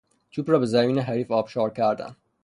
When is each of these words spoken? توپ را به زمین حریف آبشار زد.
توپ 0.31 0.49
را 0.49 0.59
به 0.59 0.65
زمین 0.65 0.99
حریف 0.99 1.31
آبشار 1.31 1.73
زد. 1.77 2.15